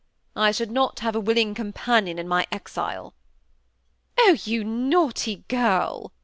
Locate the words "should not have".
0.49-1.15